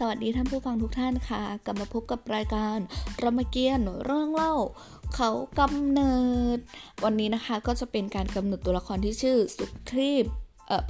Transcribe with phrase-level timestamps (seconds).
[0.00, 2.78] สวัสดีท่านผู้ฟังทุกท่านค่ะ กลับมาพบกับรายการ
[3.22, 4.54] รามเกียรติ์เรื่องเล่า
[5.14, 6.16] เขากำเนิ
[6.56, 6.58] ด
[7.04, 10.24] วันนี้นะคะก็จะเป็นการกำหนดตัวละครที่ชื่อสุครีบ
[10.68, 10.82] เอ่อ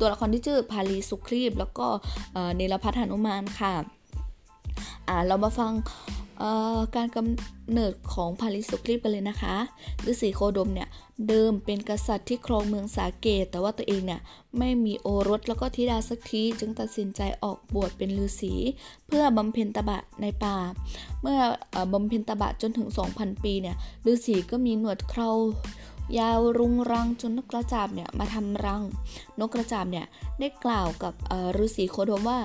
[0.00, 1.86] ตัวละครที่ชื่อพาลีสุครีบ แล้วก็
[2.56, 3.74] เนรพัฒนุมานค่ะ
[5.08, 5.72] อ่าเรามาฟัง
[6.96, 9.54] การกำเนิดของพาริสุครีบกันเลยนะคะ
[10.10, 10.88] ฤาษีโคดมเนี่ย
[11.28, 14.20] เดิมเป็นกษัตริย์ที่ครองเมืองสาเกต แต่ว่าตัวเองเนี่ย
[14.58, 18.54] ไม่มีโอรสแล้วก็ธิดาสักทีจึงตัดสินใจออกบวชเป็นฤาษี
[19.06, 20.56] เพื่อบำเพ็ญตบะในป่า
[21.22, 21.38] เมื่อ
[21.92, 23.76] บำเพ็ญตบะจนถึง 2,000 ปีเนี่ย
[24.10, 25.30] ฤาษีก็มีหนวดเครา
[26.18, 28.82] ยาวรุงรังจนนกกระจาบเนี่ยมาทำรัง
[29.40, 30.06] นกกระจาบเนี่ย
[30.40, 31.14] ได้กล่าวกับ
[31.64, 32.38] ฤาษีโคดมว่า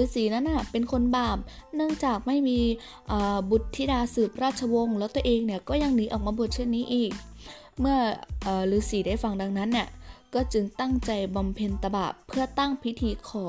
[0.00, 1.38] ฤาษีนั้นน่ะเป็นคนบาป
[1.74, 2.58] เนื่องจากไม่มี
[3.50, 7.12] บุตรธิดาสืบราชวงศ์แล้วตัวเองเนี่ยก็ยังหนีออกมาบวชเช่นนี้อีก
[7.80, 7.98] เมื่อ
[8.76, 9.88] ฤาษีได้ฟังดังนั้นเนี่ย
[10.34, 13.44] ก็จึงตั้งใจบำเพ็ญตบะเพื่อตั้งพิธีขอ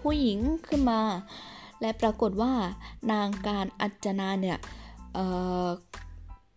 [0.00, 0.38] ผู้หญิง
[0.68, 1.00] ขึ้นมา
[1.80, 2.52] และปรากฏว่า
[3.12, 4.58] นางการอัจนาเนี่ย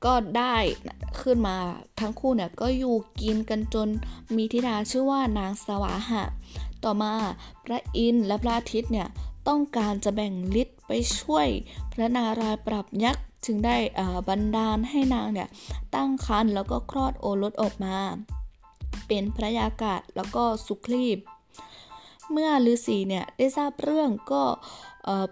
[0.06, 0.56] ก็ได้
[1.22, 1.58] ขึ้นมา
[2.00, 3.90] ทั้งคู่เนี่ยก็อยู่กินกันจน
[4.36, 6.24] มีธิดาชื่อว่านางสวาหะ
[6.84, 7.14] ต่อมา
[7.66, 9.08] พระอินทร์และพระอาทิตย์เนี่ย
[9.48, 11.48] ต้องการจะแบ่งฤทธิ์ไปช่วย
[11.92, 13.78] พระนารายปรับยักษ์จึงได้
[14.28, 15.50] บันดาลให้นางเนี่ย
[15.96, 17.96] ตั้งครรภ์แล้วก็คลอดโอรสออกมา
[19.08, 21.20] เป็นพระยากาศแล้วก็สุคลีบ
[22.32, 24.44] เมื่อฤาษีเนี่ยได้ทราบเรื่องก็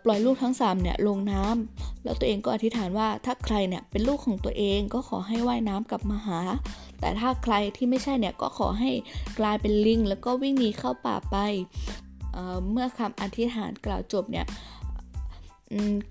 [0.04, 6.40] ปล่อยลูกทั้ง3เนี่ยลงน้ำแล้วตัวเองก็อธิษฐานว่าถ้าใครเนี่ยเป็นลูกของตัวเองก็ขอให้ว่ายน้ำกลับมาหา
[7.00, 8.92] แต่ถ้าใครที่ไม่ใช่เนี่ยก็ขอให้
[9.40, 11.36] กลายเป็นลิง แล้วก็วิ่งหนีเข้าป่าไป
[12.34, 14.46] เเมื่อคำอธิษฐานกล่าวจบเนี่ย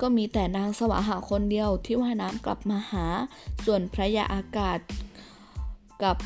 [0.00, 3.06] ก็มีแต่นางสวาหาคนเดียวที่ว่ายน้ำกลับมาหา
[3.64, 4.78] ส่วนพระยาอากาศ
[6.02, 6.16] กับ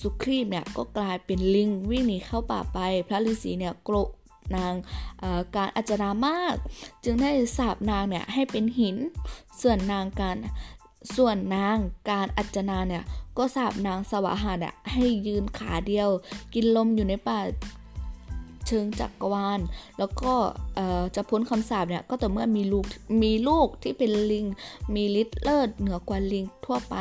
[0.00, 3.96] สุครีบเนี่ยก็กลายเป็นลิงวิ่งหนีเข้าป่าไป พระฤาษีเนี่ยโกร
[4.56, 4.72] นาง
[5.56, 6.54] การอาจารามาก
[7.04, 8.96] จึงได้สาบนางเนี่ยให้เป็นหิน
[9.60, 10.36] ส่วนนางการ
[11.16, 11.76] ส่วนนาง
[12.10, 13.04] การอัจนาเนี่ย
[13.38, 16.08] ก็สาบนางสวาหาเนี่ยให้ยืนขาเดียว
[16.54, 17.38] กินลมอยู่ในป่า
[18.66, 19.60] เชิงจักรวาล
[19.98, 20.32] แล้วก็
[21.14, 22.84] จะพ้นคำสาปเนี่ยก็ต่อเมื่อมีลูก
[23.22, 24.46] มีลูกที่เป็นลิง
[24.94, 26.96] มีฤทธิ์เลิศเหนือกว่าลิงทั่วไป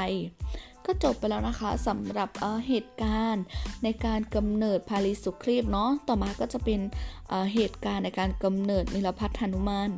[0.92, 3.44] ก็จบไปแล้วนะคะสำหรับเเหตุการณ์
[3.84, 6.80] ในการกำเนิดพาริสุครีบเนาะต่อมาก็จะเป็น
[7.30, 9.90] เเหตุการณ์ในการกำเนิดนิลพัฒนุมาน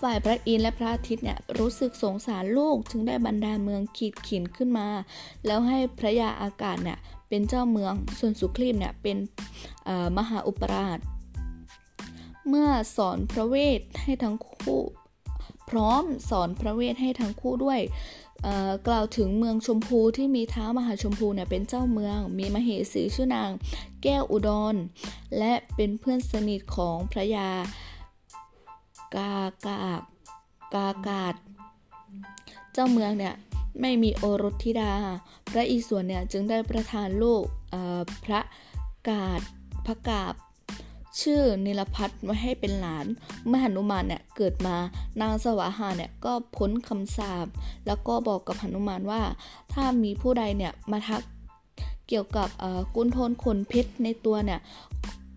[0.00, 4.88] ฝ่ายพระอินทร์และพระอาทิตย์เนี่ยรู้สึกสงสารลูกจึงได้บรรดาเมืองขีดขินขึ้นมา
[5.46, 6.98] แล้วให้พระยาอากาศเนี่ย
[7.28, 9.16] เป็นเจ้าเมืองส่วนสุครีบเนี่ยเป็น
[10.18, 10.98] มหาอุปราช
[12.48, 14.82] เมื่อสอนพระเวทให้ทั้งคู่
[15.70, 17.80] พร้อมสอนพระเวทให้ทั้งคู่ด้วย
[18.86, 23.50] กล่าวถึงเมืองชมพูที่มีท้ามหาชมพูเนี่ยเป็นเจ้าเมือง มีมเหสีชื่อนาง
[24.02, 24.74] แก้วอุดร
[25.38, 27.50] และเป็นเพื่อนสนิทของพระยา
[29.14, 29.34] กา
[29.66, 30.02] กาก
[30.74, 31.34] กากาด
[32.72, 33.34] เจ้าเมืองเนี่ย
[33.80, 34.92] ไม่มีโอรสธิดา
[35.50, 37.44] พระอิศวรเนี่ยจึงได้ประทานลูก
[38.24, 38.40] พระ
[39.08, 39.40] กาด
[39.86, 40.34] พระกาบ
[41.20, 43.06] ชื่อนิลพัฒน์ไว้ให้เป็นหลาน
[43.46, 44.76] เมื่อหนุมานเนี่ยเกิดมา
[45.20, 47.46] นางสวาหาเนี่ยก็พ้นคำสาป
[47.86, 49.22] แล้วก็บอกกับหนุมานว่า
[49.72, 51.22] ถ้ามีผู้ใดเนี่ยมาทัก
[52.08, 52.48] เกี่ยวกับ
[52.94, 54.60] กุนโทนขนเพชรในตัวเนี่ย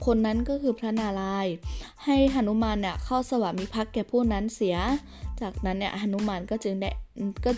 [0.05, 1.53] คนนั้นก็คือพระนารายณ์
[2.05, 4.77] ให้หนุมานเนี่ยเข้าสวามิภักดิ์แก่ผู้นั้นเสีย
[5.41, 6.89] จากนั้นเนี่ยหนุมานก็จึงได้
[7.45, 7.51] ก็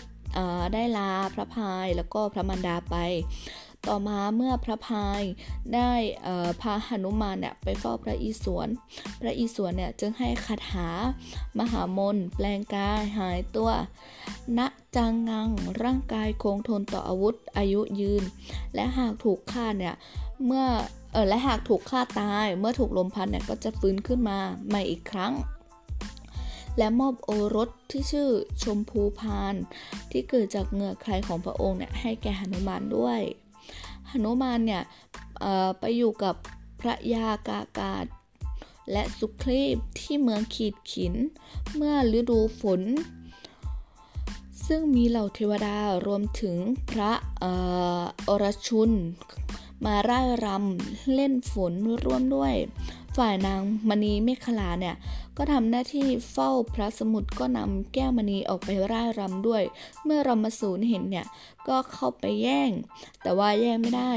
[0.74, 2.96] ได้ลาพระพายแล้วก็พระมันดาไป
[3.88, 5.22] ต่อมาเมื่อพระพาย
[5.74, 5.92] ได้
[6.60, 8.68] พาหนุมานเนี่ยไปเฝ้าพระอิศวร
[9.20, 10.90] พระอิศวรเนี่ยจึงให้คาถา
[11.58, 13.70] มหามนแปลงกายหายตัว
[14.58, 14.60] ณ
[14.96, 15.48] จังงัง
[15.82, 18.22] ร่างกายคงทนต่ออาวุธอายุยืน
[18.74, 19.94] และหากถูกฆ่าเนี่ย
[20.46, 20.66] เมื่อ
[21.12, 24.38] เออและหากถูกฆ่าตายเมื่อถูกลมพัดเนี่ยก็จะฟื้นขึ้นมา
[24.68, 25.32] ใหม่อีกครั้ง
[26.78, 28.28] และมอบโอรสที่ชื่อ
[28.62, 29.54] ชมพูพาน
[30.10, 33.20] ที่เกิดจากเหงื่อใครของพระองค์เนี่ยให้แก่หนุมานด้วย
[34.20, 34.82] หนุมานเนี่ย
[35.78, 36.34] ไปอยู่กับ
[36.80, 38.06] พระยากากาศ
[38.92, 41.14] และสุครีบที่เมืองขีดขิน
[41.74, 42.82] เมื่อฤดูฝน
[44.66, 45.76] ซึ่งมีเหล่าเทวดา
[46.06, 46.56] รวมถึง
[46.90, 47.12] พระ
[48.28, 48.90] อรชุน
[49.84, 51.72] มาร่ายรำเล่นฝน
[52.06, 52.54] ร่วมด้วย
[53.16, 54.96] ฝ่ายนางมณีเมฆลาเนี่ย
[55.36, 59.62] ก็ทำหน้าที่เฝ้าพระสมุทรก็นำแก้วมณีออกไปร่ายรำด้วย
[60.04, 61.26] เมื่อรามสูนเห็นเนี่ย
[61.68, 62.70] ก็เข้าไปแย่ง
[63.22, 64.12] แต่ว่าแย่งไม่ได้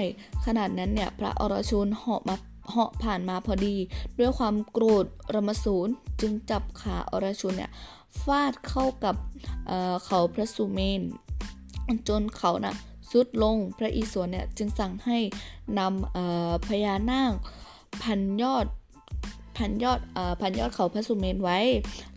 [0.45, 2.35] ขนาดนั้นเนี่ยพระอรชุนเหาะมา
[2.71, 3.75] เหาะผ่านมาพอดี
[4.19, 5.87] ด้วยความโกรธรามสูน
[6.21, 7.71] จึงจับขาอรชุนเนี่ย
[8.23, 9.15] ฟาดเข้ากับ
[9.67, 11.01] เเขาพระสุเมน
[12.07, 12.75] จนเขานะ่ะ
[13.11, 15.17] สุดลงพระอิศวรเนี่ยจึงสั่งให้
[15.79, 17.33] นำพญานาค
[18.01, 18.65] พันยอด
[19.57, 21.59] พันยอดอพันยอดเขาพระสุเมนไว้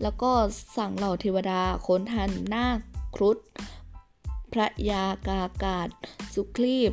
[0.02, 0.30] แล้วก็
[0.76, 2.78] สั่งเหล่าเทวดาโคนทันนาค
[3.14, 3.38] ครุฑ
[4.52, 5.88] พระยากากาศ
[6.34, 6.92] สุคลีบ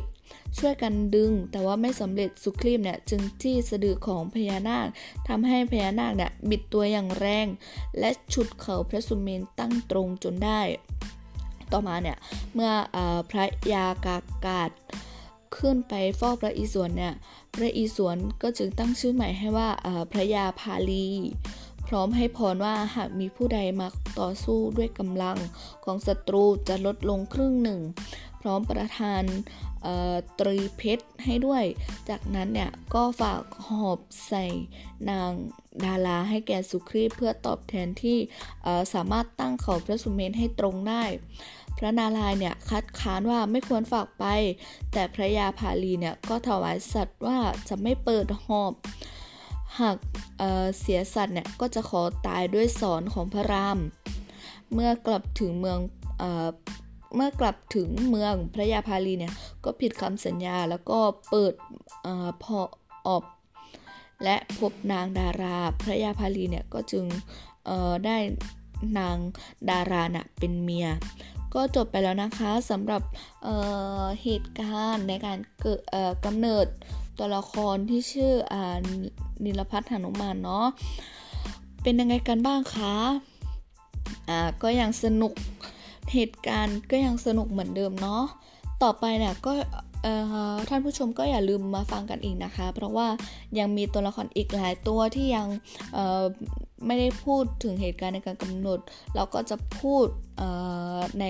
[0.58, 4.86] ช่วยกันดึง แต่ว่าไม่สำเร็จสุคลีบเนี่ยจึงจี้สะดือของพญานาค
[5.28, 7.46] ทำให้พญานาคเนี่ยบิดตัวอย่างแรง
[7.98, 10.60] และฉุดเขาพระสุเมนตั้งตรงจนได้
[11.72, 12.16] ต่อมาเนี่ย
[12.54, 12.98] เมื่ออ
[13.30, 14.70] พระยากากาศ
[15.56, 17.14] ขึ้นไปฟอกพระอิศวรเนี่ย
[17.54, 19.68] พระอิศวรก็จึงตั้งชื่อใหม่ให้ว่า
[20.12, 21.06] พระยาพาลี
[21.86, 23.88] พร้อมให้พรว่าหากมีผู้ใดมา
[24.20, 25.36] ต่อสู้ด้วยกำลัง
[25.84, 27.80] ของศัตรูจะลดลงครึ่งหนึ่ง
[28.40, 29.22] พร้อมประทาน
[30.38, 31.64] ตรีเพชรให้ด้วย
[32.08, 34.46] จากนั้นเนี่ยก็ฝากหอบใส่
[35.10, 35.30] นาง
[35.84, 38.18] ดาราให้แก่สุครีเพื่อตอบแทนที่
[38.94, 41.04] สามารถตั้งเขาพระสุเมนให้ตรงได้
[41.78, 44.24] พระนารายณ์เนี่ยคัดค้านว่าไม่ควรฝากไป
[44.92, 47.38] แต่พระยาภาลีเนี่ยก็ถวายสัตว์ว่า
[47.68, 48.72] จะไม่เปิดหอบ
[49.80, 49.96] หาก
[50.38, 53.78] เเสียสัตว์เนี่ยก็จะขอตายด้วยสอนของพระราม
[54.72, 55.78] เมื่อกลับถึงเมือง
[56.22, 56.24] อ
[57.14, 59.32] เมื่อกลับถึงเมืองพระยาพาลีเนี่ย
[59.64, 60.98] ก็ผิดคำสัญญาแล้วก็
[61.30, 61.54] เปิด
[62.06, 62.08] อ
[62.42, 62.60] พอ
[63.06, 63.24] ออบ
[64.24, 67.04] และพบนางดาราพระยาพาลีเนี่ยก็จึง
[68.06, 68.18] ได้
[68.98, 69.16] นาง
[69.70, 70.88] ดารานะเป็นเมีย
[71.56, 73.02] ก็จบไปแล้วนะคะสำหรับ
[73.42, 75.80] เเหตุการณ์ในการเกิด
[76.24, 76.66] กำเนิด
[77.18, 78.54] ตัวละครที่ชื่ออ
[79.44, 80.66] นิลพัฒน์หนุมานเนาะ
[81.82, 82.94] เป็นยังไงกันบ้างคะ
[84.28, 85.32] อ่าก็ยังสนุก
[86.12, 88.24] เหตุการณ์ก็ยังสนุกเหมือนเดิมเนาะ
[88.82, 89.52] ต่อไปเนี่ยก็
[90.68, 93.08] ท่านผู้ชมก็อย่าลืมมาฟังกันอีกนะคะ เพราะว่า
[93.58, 95.46] ยังมีตัวละครอีกหลายตัวที่ยัง
[96.86, 98.78] ไม่ได้พูดถึงเหตุการณ์ในการกำหนด
[99.14, 100.06] เราก็จะพูด
[101.20, 101.24] ใน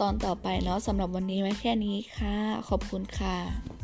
[0.00, 2.36] ตอนต่อไปเนาะสำหรับวันนี้ไว้แค่นี้ค่ะ
[2.68, 3.83] ขอบคุณค่ะ